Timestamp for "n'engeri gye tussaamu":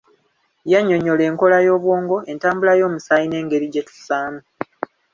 3.27-4.39